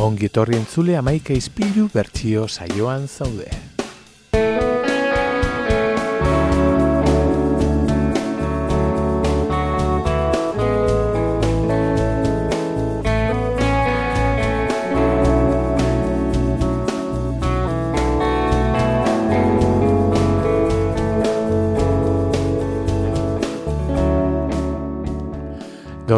[0.00, 3.69] Ongi etorri entzule amaika izpilu bertsio saioan zaude.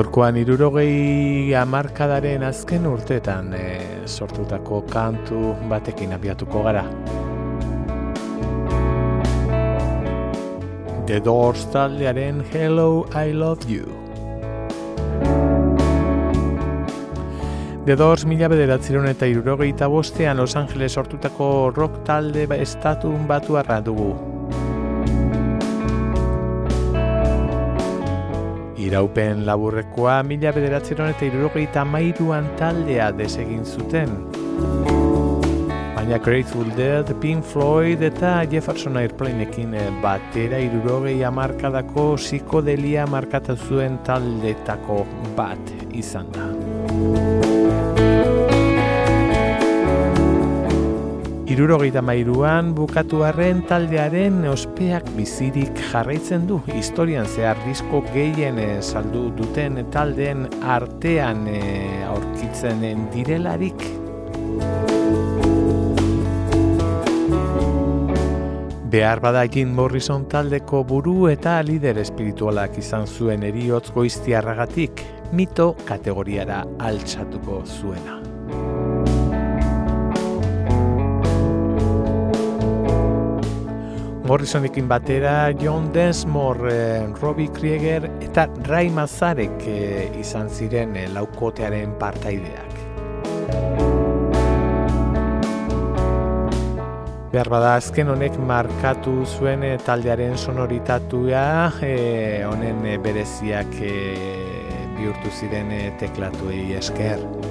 [0.03, 3.67] Gaurkoan irurogei amarkadaren azken urteetan e,
[4.11, 6.83] sortutako kantu batekin abiatuko gara.
[11.07, 13.87] The Doors taldearen Hello, I Love You.
[17.87, 23.55] The Doors mila bederatzeron eta irurogei eta bostean Los Angeles sortutako rock talde estatun batu
[23.87, 24.32] dugu.
[28.93, 34.11] Iraupen laburrekoa mila bederatzeron eta irurogeita mairuan taldea desegin zuten.
[35.97, 45.07] Baina Grateful Dead, Pink Floyd eta Jefferson Airplaneekin batera irurogei amarkadako psikodelia markatu zuen taldetako
[45.41, 45.73] bat
[46.05, 47.52] izan da.
[51.51, 56.61] Irurogeita mairuan bukatu arren taldearen ospeak bizirik jarraitzen du.
[56.71, 61.59] Historian zehar disko gehien eh, saldu duten taldeen artean e,
[62.07, 63.83] aurkitzen direlarik.
[68.93, 77.65] Behar badagin Morrison taldeko buru eta lider espiritualak izan zuen eriotz goiztiarragatik, mito kategoriara altsatuko
[77.67, 78.22] zuena.
[84.23, 91.97] Morrisonekin batera John Densmore, eh, Robbie Krieger eta Ray Mazarek eh, izan ziren eh, laukotearen
[91.99, 92.71] partaideak.
[97.33, 101.73] Behar bada azken honek markatu zuen taldearen sonoritatua,
[102.47, 103.73] honen bereziak
[104.99, 107.42] bihurtu ziren teklatuei esker.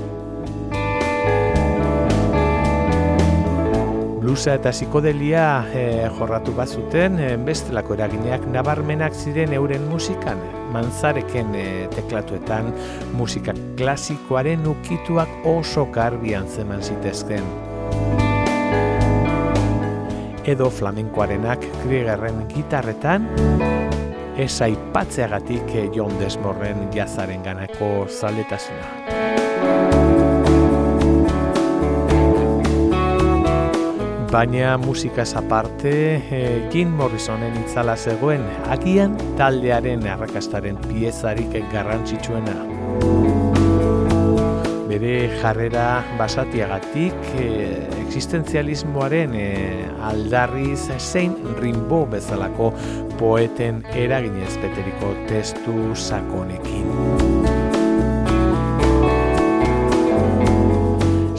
[4.31, 5.81] Blusa eta psikodelia e,
[6.15, 10.39] jorratu bazuten e, bestelako eragineak nabarmenak ziren euren musikan
[10.71, 12.69] manzareken e, teklatuetan
[13.19, 17.43] musika klasikoaren ukituak oso garbian zeman zitezken
[20.47, 23.27] edo flamenkoarenak kriegarren gitarretan
[24.39, 30.10] ez aipatzeagatik John Desmorren jazaren ganako zaletasuna.
[34.31, 35.91] Baina musikaz aparte,
[36.31, 42.53] e, Jim Morrisonen itzala zegoen, agian taldearen arrakastaren piezarik garrantzitsuena.
[44.87, 45.11] Bere
[45.41, 47.49] jarrera basatiagatik, e,
[48.05, 49.49] existenzialismoaren e,
[50.13, 52.71] aldarriz zein rimbo bezalako
[53.19, 57.30] poeten eraginez beteriko testu sakonekin.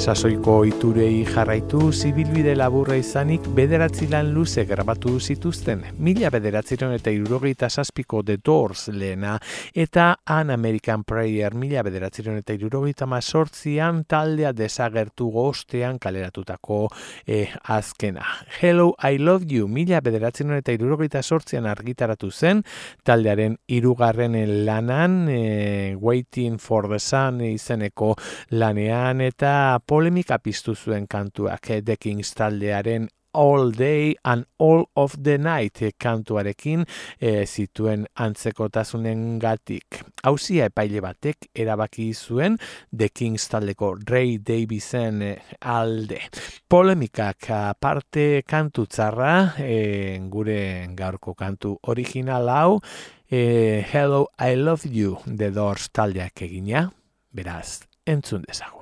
[0.02, 5.84] Sasoiko iturei jarraitu zibilbide laburra izanik bederatzi lan luze grabatu zituzten.
[6.02, 9.36] Mila bederatziron eta irurogeita saspiko The Doors lehena
[9.70, 16.80] eta An American Prayer mila bederatziron eta irurogeita mazortzian taldea desagertu gostean kaleratutako
[17.24, 18.26] eh, azkena.
[18.58, 22.64] Hello, I Love You mila bederatziron eta irurogeita sortzian argitaratu zen
[23.06, 24.34] taldearen irugarren
[24.66, 28.16] lanan eh, Waiting for the Sun izeneko
[28.50, 35.18] lanean eta polemika piztu zuen kantuak eh, The Kings taldearen All Day and All of
[35.22, 36.84] the Night kantuarekin
[37.20, 40.00] e, zituen antzekotasunen gatik.
[40.24, 42.56] Hauzia epaile batek erabaki zuen
[42.88, 46.20] The Kings taldeko Ray Davisen e, alde.
[46.68, 50.60] Polemikak aparte kantu tzarra, e, gure
[50.96, 52.78] gaurko kantu original hau,
[53.28, 56.86] e, Hello, I Love You, The Doors taldeak egina,
[57.32, 58.81] beraz, entzun dezagun.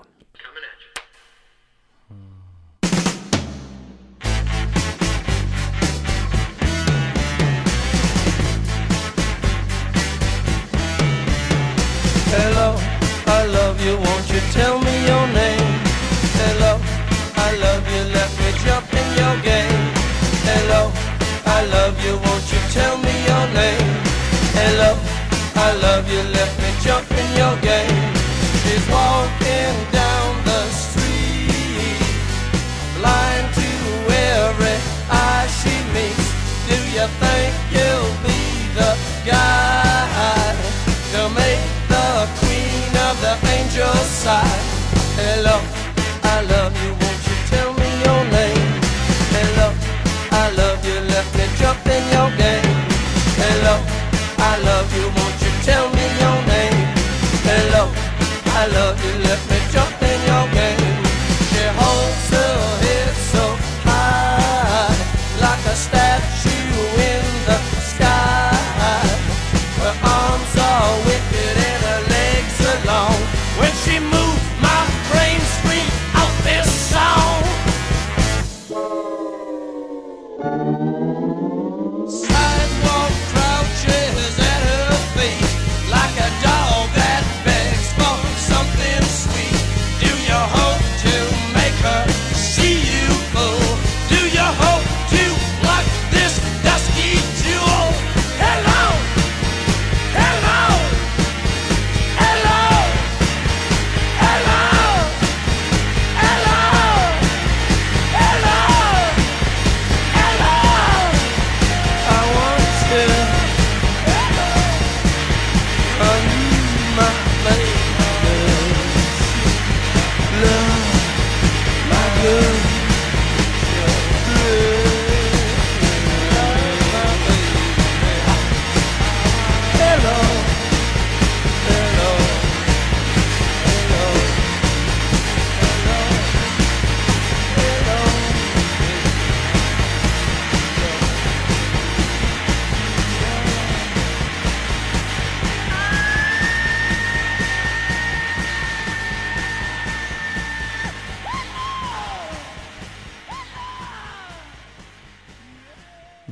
[25.62, 26.59] I love you, let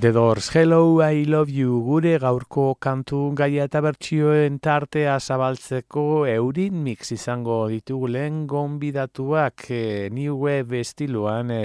[0.00, 6.84] The Doors, Hello, I Love You, gure gaurko kantu gaia eta bertsioen tartea zabaltzeko eurin
[6.84, 9.82] mix izango ditugu lehen gonbidatuak e,
[10.14, 11.62] New Wave estiloan e,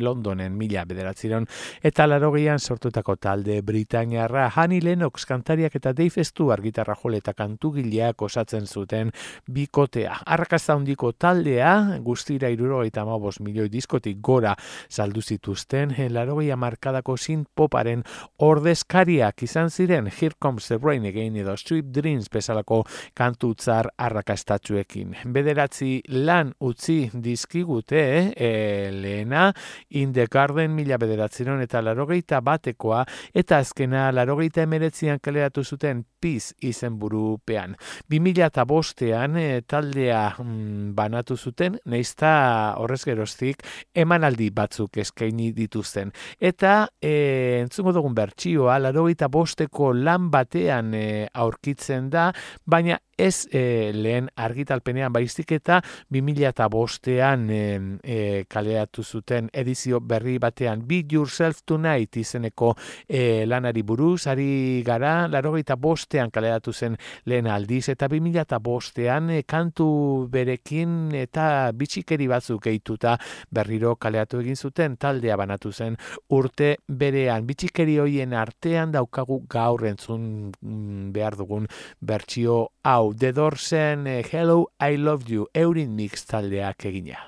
[0.00, 1.44] Londonen mila bederatziron
[1.84, 4.46] eta larogeian sortutako talde Britainiarra.
[4.56, 9.12] Hani Lennox kantariak eta Dave Stewart gitarra jole eta kantugileak osatzen zuten
[9.52, 10.22] bikotea.
[10.24, 14.54] Arrakasta handiko taldea guztira irurogeita amabos milioi diskotik gora
[14.88, 18.02] saldu zituzten, e, larogeia markadako sin poparen
[18.38, 22.82] ordezkariak izan ziren Here Comes the Rain Again edo Sweet Dreams bezalako
[23.14, 25.16] kantutzar arrakastatzuekin.
[25.32, 29.52] Bederatzi lan utzi dizkigute e, lehena
[29.90, 33.04] In the Garden mila bederatziron eta larogeita batekoa
[33.34, 37.74] eta azkena larogeita emeretzian kaleratu zuten Peace izen burupean.
[38.10, 42.32] 2000 eta bostean e, taldea mm, banatu zuten, neizta
[42.78, 43.64] horrez geroztik
[43.94, 46.12] emanaldi batzuk eskaini dituzten.
[46.38, 52.30] Eta e, entzungo dugun bertsioa, larogeita bosteko lan batean e, aurkitzen da,
[52.64, 55.80] baina ez e, lehen argitalpenean baizik eta
[56.12, 57.62] 2000 eta bostean e,
[58.02, 58.18] e,
[58.48, 62.72] kaleatu zuten edizio berri batean Be Yourself Tonight izeneko
[63.08, 69.30] e, lanari buruz, ari gara, larogeita bostean kaleatu zen lehen aldiz, eta 2000 eta bostean
[69.30, 73.16] e, kantu berekin eta bitxikeri batzuk gehituta
[73.50, 74.96] berriro kaleatu egin zuten.
[74.96, 75.96] Taldea banatu zen
[76.32, 77.46] urte berean.
[77.46, 81.68] Bitxikeri hoien artean daukagu gaur entzun mm, behar dugun
[82.00, 87.24] bertsio hau The Doorsen eh, Hello I Love You eurin mix taldeak egina.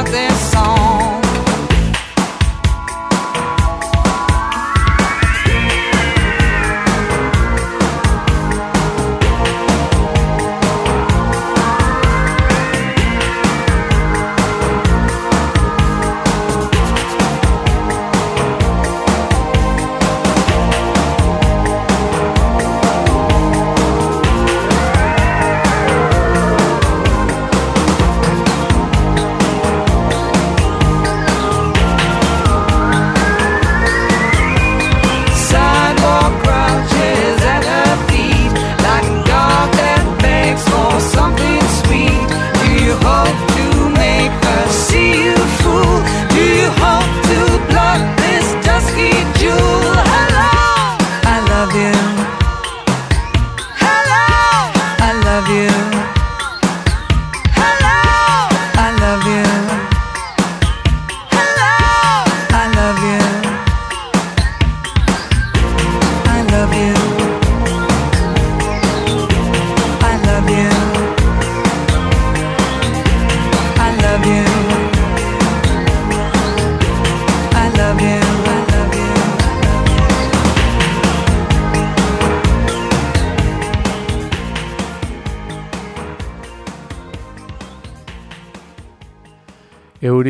[0.00, 0.29] out there.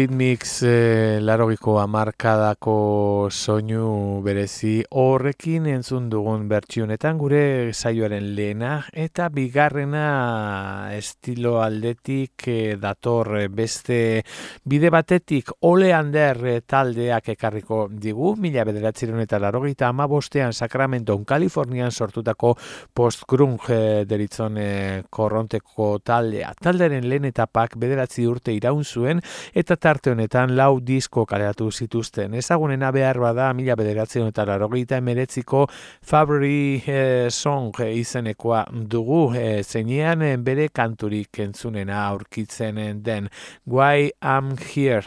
[0.01, 10.91] Euritmix e, larogiko amarkadako soinu berezi horrekin entzun dugun bertsionetan gure saioaren lehena eta bigarrena
[10.97, 14.23] estilo aldetik e, dator beste
[14.65, 22.57] bide batetik ole hander taldeak ekarriko digu mila bederatziron eta larogeita amabostean Sacramento, Kalifornian sortutako
[22.95, 24.71] post-grunge e, deritzon e,
[25.11, 26.55] korronteko taldea.
[26.61, 29.21] Talderen lehen etapak bederatzi urte iraun zuen
[29.55, 32.35] eta tarte honetan lau disko kaleratu zituzten.
[32.35, 35.67] Ezagunena behar bada mila bederatzen eta larogeita emeretziko
[36.03, 43.29] Fabri eh, Song izenekoa dugu eh, zeinean eh, bere kanturik entzunena aurkitzen den
[43.67, 45.03] Why I'm Here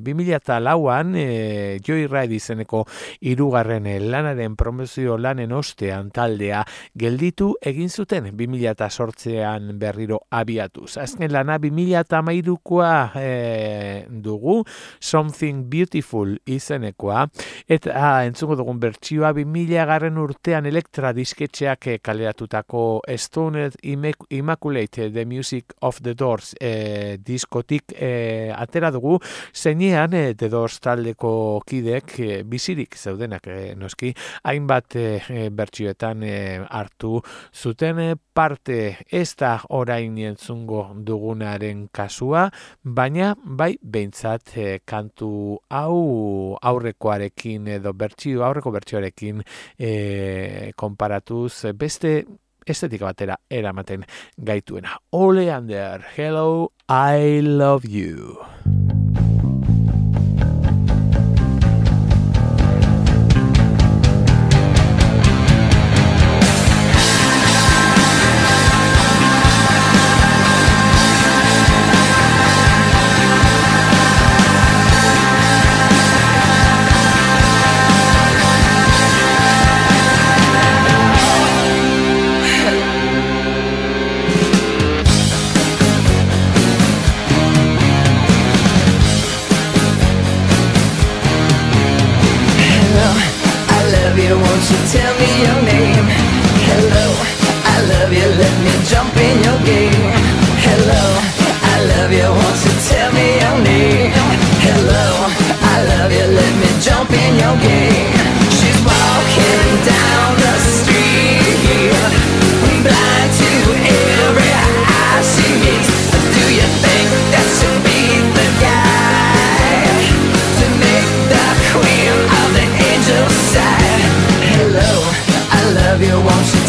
[0.00, 2.86] 2000 eta lauan eh, Joyride izeneko
[3.20, 6.64] irugarren lanaren promozio lanen ostean taldea
[6.96, 10.96] gelditu egin zuten 2000 eta sortzean berriro abiatuz.
[10.96, 14.62] Azken lana 2000 eta mairukoa eh, dugu
[15.00, 17.26] Something Beautiful izenekoa.
[17.66, 25.24] Eta ah, entzungo dugun bertsioa 2000 garren urtean elektra disketxeak eh, kaleratutako Stoned Immaculate The
[25.26, 29.18] Music of the Doors e, diskotik e, atera dugu.
[29.52, 34.12] Zeinean e, The Doors taldeko kidek e, bizirik zeudenak e, noski
[34.44, 36.36] hainbat e, bertsioetan e,
[36.68, 37.18] hartu
[37.52, 38.78] zuten parte.
[39.10, 42.46] Ez da orain entzungo dugunaren kasua,
[42.82, 45.31] baina bai behintzat e, kantu
[45.70, 45.98] hau
[46.60, 49.42] aurrekoarekin edo bertsio aurreko bertsioarekin
[49.78, 52.14] e, konparatuz beste
[52.66, 54.06] estetika batera eramaten
[54.38, 54.98] gaituena.
[55.18, 58.91] Ole under, hello, I love you.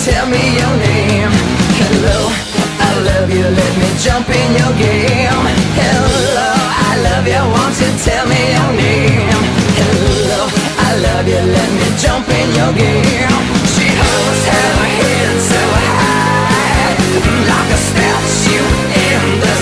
[0.03, 1.31] tell me your name.
[1.79, 5.47] Hello, I love you, let me jump in your game.
[5.79, 6.49] Hello,
[6.89, 9.39] I love you, won't you tell me your name?
[9.79, 10.41] Hello,
[10.75, 13.31] I love you, let me jump in your game.
[13.71, 16.99] She holds her head so high
[17.47, 18.67] Like a statue
[19.07, 19.52] in the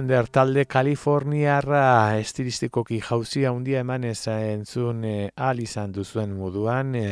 [0.00, 7.02] Oleander talde Kaliforniarra estilistikoki jauzia handia eman entzun e, ahal izan duzuen moduan e,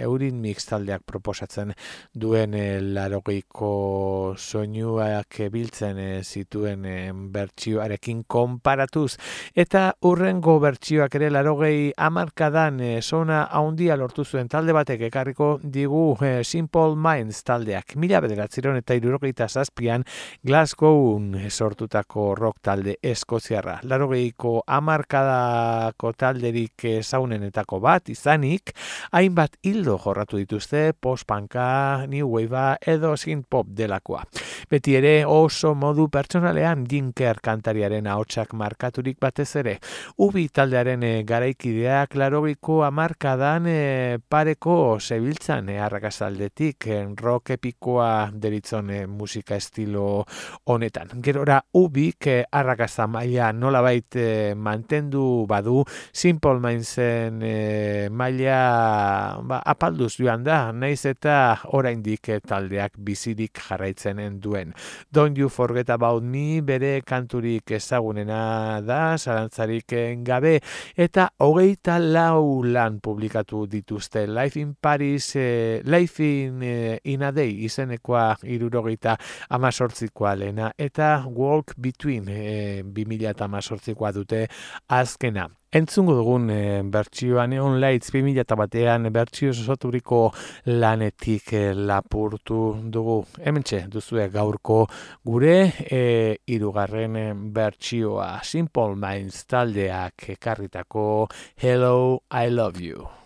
[0.00, 1.74] eurin mix taldeak proposatzen
[2.16, 9.18] duen e, larogeiko soinuak biltzen e, zituen e, bertsioarekin konparatuz.
[9.52, 16.16] Eta urrengo bertsioak ere larogei amarkadan e, zona handia lortu zuen talde batek ekarriko digu
[16.24, 17.98] e, Simple Minds taldeak.
[18.00, 20.08] Mila bederatziron eta irurogeita zazpian
[20.40, 21.20] Glasgow
[21.52, 23.78] sortutak rock talde eskoziarra.
[23.82, 28.72] Laro gehiko amarkadako talderik zaunenetako bat izanik,
[29.12, 34.24] hainbat hildo jorratu dituzte postpanka, new wave edo synth pop delakoa.
[34.70, 39.78] Beti ere oso modu pertsonalean dinker kantariaren ahotsak markaturik batez ere.
[40.24, 48.90] Ubi taldearen e, garaikideak larogiko amarkadan e, pareko zebiltzan e, arrakazaldetik e, rock epikoa deritzon
[48.90, 50.24] e, musika estilo
[50.68, 51.16] honetan.
[51.24, 60.16] Gerora ubik e, arrakazta maila nolabait e, mantendu badu Simple Mindsen e, maila ba, apalduz
[60.18, 64.74] joan da, naiz eta oraindik e, taldeak bizirik jarraitzen duen.
[65.12, 69.94] Don't you forget about me bere kanturik ezagunena da, zarantzarik
[70.26, 70.58] gabe,
[70.96, 77.30] eta hogeita lau lan publikatu dituzte Life in Paris, e, Life in, e, in a
[77.32, 79.16] Day izenekoa irurogeita
[79.54, 84.46] amazortzikoa lena, eta Walk Between e, 2000 amazortzikoa dute
[84.88, 85.48] azkena.
[85.68, 90.22] Entzungo dugun e, bertsioan Neon Lights 2000 batean bertsio sosaturiko
[90.64, 93.18] lanetik e, lapurtu dugu.
[93.44, 94.86] Hementxe duzue gaurko
[95.28, 95.58] gure
[95.90, 96.02] e,
[96.46, 97.20] irugarren
[97.52, 101.28] bertsioa Simple Minds taldeak ekarritako
[101.60, 103.17] Hello, I Love You.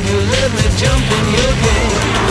[0.00, 2.29] love you, let me jump in your game.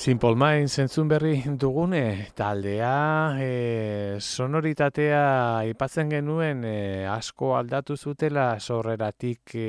[0.00, 5.18] Simple Minds entzun berri dugune taldea e, sonoritatea
[5.58, 9.66] aipatzen genuen e, asko aldatu zutela sorreratik e,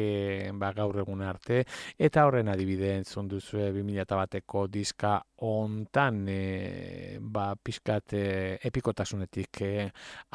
[0.56, 1.66] ba, gaur egun arte.
[2.00, 8.24] Eta horren adibide entzun duzu 2000 bateko diska ontan e, ba, pixkat e,
[8.70, 9.88] epikotasunetik e,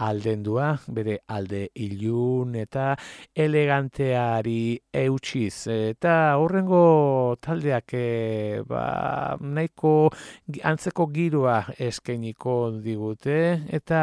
[0.06, 2.88] aldendua, bere alde ilun eta
[3.46, 5.66] eleganteari eutxiz.
[5.72, 8.06] Eta horrengo taldeak e,
[8.66, 9.94] ba, nahiko
[10.62, 13.38] antzeko girua eskeniko digute
[13.80, 14.02] eta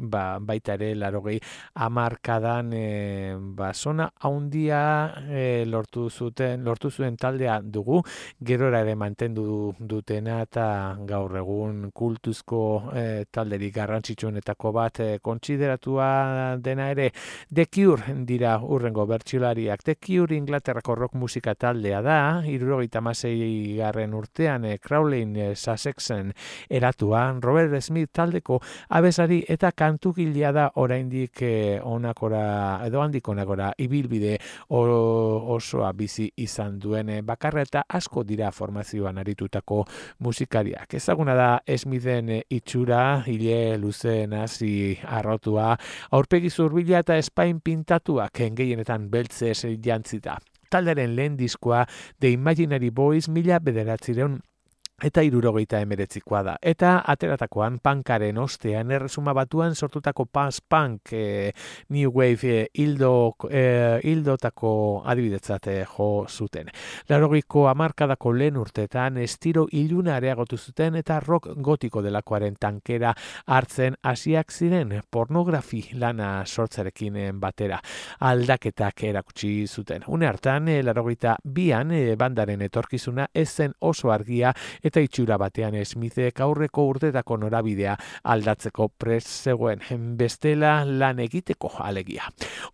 [0.00, 1.38] ba, baita ere larogei
[1.74, 4.80] amarkadan e, ba, zona haundia
[5.28, 8.00] e, lortu zuten lortu zuen taldea dugu.
[8.40, 12.62] Gerora ere mantendu dutena eta gaur egun kultuzko
[12.94, 17.10] e, talderik garrantzitsuenetako bat e, kontsideratua dena ere
[17.52, 22.18] The Cure dira urrengo bertsilariak The Cure Inglaterrako rock musika taldea da.
[22.46, 26.32] Irurogeita masei garren urtean e, Crowley e, Sussexen
[26.68, 34.36] eratuan Robert Smith taldeko abesari eta kantukilea da oraindik e, onakora edo handik onakora ibilbide
[34.70, 39.84] osoa bizi izan duen e, bakarra eta asko dira formazioan aritutako
[40.20, 40.94] musikariak.
[40.94, 45.74] Ezaguna da esmiden eh, itxura, hile luzen hasi arrotua,
[46.10, 50.38] aurpegi zurbila eta espain pintatuak gehienetan beltzez jantzita.
[50.70, 51.82] Talderen lehen diskoa
[52.20, 54.38] The Imaginary Boys mila bederatzireun
[55.02, 56.56] eta irurogeita emeretzikoa da.
[56.62, 61.52] Eta ateratakoan pankaren ostean erresuma batuan sortutako pas punk e,
[61.90, 64.72] new wave e, hildo, e, hildotako
[65.08, 66.70] adibidetzat jo zuten.
[67.08, 73.14] Larogiko amarkadako lehen urtetan estiro iluna areagotu zuten eta rock gotiko delakoaren tankera
[73.46, 77.80] hartzen hasiak ziren pornografi lana sortzarekin batera
[78.20, 80.04] aldaketak erakutsi zuten.
[80.08, 84.52] Une hartan, e, larogeita bian e, bandaren etorkizuna ezen oso argia
[84.90, 87.94] eta itxura batean Smithek aurreko urtetako norabidea
[88.32, 89.82] aldatzeko pres zegoen
[90.18, 92.26] bestela lan egiteko alegia.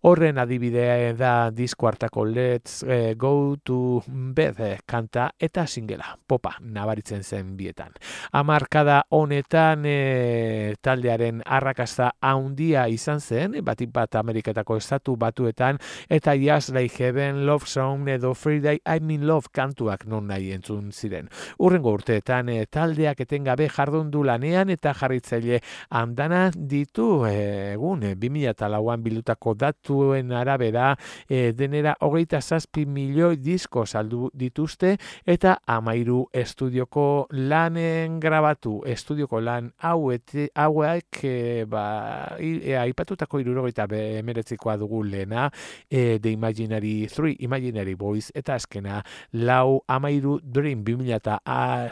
[0.09, 4.57] Horren adibidea da disko hartako Let's eh, Go to Bed
[4.89, 7.93] kanta eta singela popa nabaritzen zen bietan.
[8.33, 15.77] Amarkada honetan eh, taldearen arrakasta haundia izan zen, batik bat Ameriketako estatu batuetan
[16.09, 20.91] eta Yes Like Heaven, Love Song edo Friday I'm in Love kantuak non nahi entzun
[20.91, 21.29] ziren.
[21.59, 28.13] Urrengo urte urteetan e, taldeak etengabe jardundu lanean eta jarritzaile andana ditu e, egun e,
[28.15, 30.95] 2008an bilutako datuen arabera
[31.29, 38.81] e, denera hogeita zazpi milioi disko saldu dituzte eta amairu estudioko lanen grabatu.
[38.87, 43.87] Estudioko lan hauek e, ba, e, aipatutako irurogeita
[44.21, 45.49] emeretzikoa dugu lehena
[45.89, 51.39] e, The Imaginary 3 Imaginary Boys eta azkena lau amairu Dream 2000 eta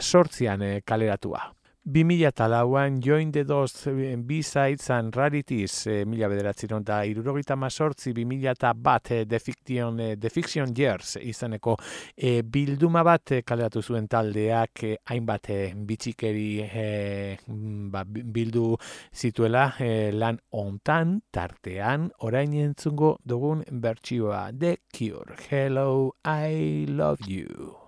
[0.06, 1.56] sortzian e, kaleratua.
[1.88, 8.74] 2008an Join the Doors eh, B-Sides and Rarities e, mila bederatziron da irurogita mazortzi 2000
[8.74, 11.76] bat e, The, Fiction, The Fiction Years izaneko
[12.12, 18.74] e, bilduma bat e, kaleratu zuen taldeak e, hainbat e, bitxikeri e, ba, bildu
[19.14, 27.85] zituela e, lan ontan tartean orain entzungo dugun bertsioa The Cure Hello, I Love You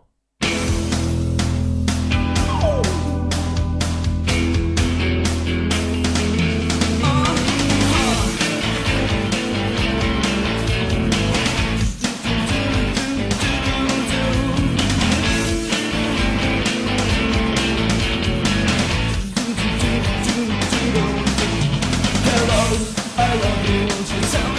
[23.20, 24.57] I love you, she's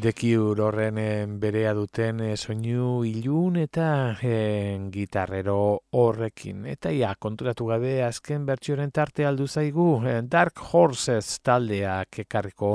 [0.00, 0.96] Dekiur horren
[1.42, 5.56] berea duten e, soinu ilun eta e, gitarrero
[5.92, 6.62] horrekin.
[6.72, 12.70] Eta ia, konturatu gabe azken bertsioren tarte aldu zaigu Dark Horses taldeak ekarriko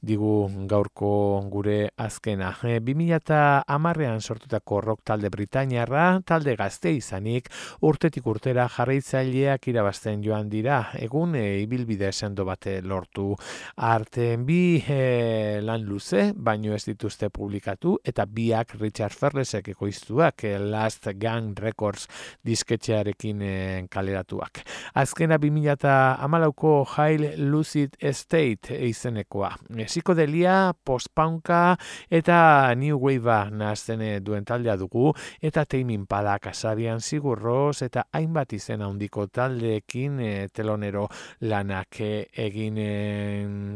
[0.00, 1.10] digu gaurko
[1.50, 2.52] gure azkena.
[2.62, 7.50] E, 2000 amarrean sortutako rock talde Britainiarra, talde gazte izanik,
[7.82, 10.92] urtetik urtera jarraitzaileak irabazten joan dira.
[10.94, 13.32] Egun e, ibilbide sendo bate lortu
[13.74, 20.44] arten bi e, lan luze, baina baino ez dituzte publikatu eta biak Richard Ferlesek ekoiztuak
[20.44, 22.06] eh, Last Gang Records
[22.44, 24.62] disketxearekin eh, kaleratuak.
[24.94, 29.54] Azkena 2008ko High Lucid Estate izenekoa.
[29.88, 31.76] Ziko delia, postpaunka
[32.10, 38.82] eta New Wave nazten duen taldea dugu eta teimin padak asarian zigurroz eta hainbat izen
[38.84, 41.08] handiko taldeekin eh, telonero
[41.40, 42.78] lanak egin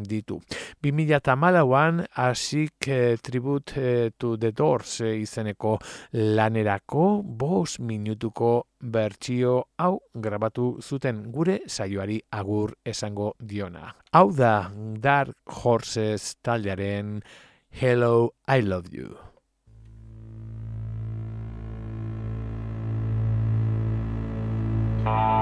[0.09, 0.41] ditu.
[0.83, 5.79] 2008an hasi Music Music Tribute eh, to the Doors eh, izeneko
[6.13, 13.93] lanerako bos minutuko bertsio hau grabatu zuten gure saioari agur esango diona.
[14.13, 17.23] Hau da Dark Horses taldearen
[17.71, 19.17] Hello I Love You.
[25.05, 25.42] Ah.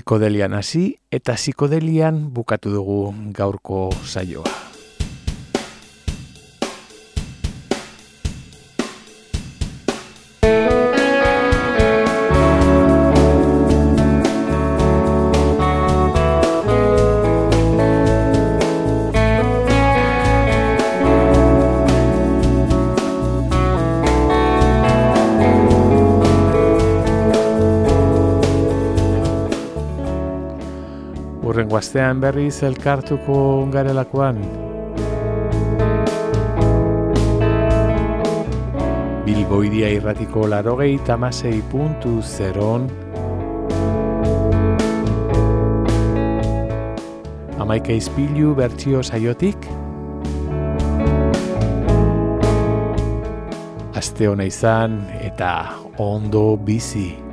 [0.00, 4.69] Psikodelian hasi eta psikodelian bukatu dugu gaurko saioa.
[31.80, 33.34] Astean berriz elkartuko
[33.72, 34.40] garelakoan.
[39.24, 42.84] Bilboidia irratiko larogei tamasei puntu zeron.
[47.64, 49.64] Amaika izpilu bertsio saiotik.
[53.96, 55.54] Aste hona izan eta
[55.96, 57.29] ondo bizi.